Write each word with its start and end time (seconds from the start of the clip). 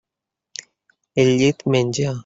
El 1.25 1.31
llit 1.43 1.65
menja. 1.77 2.17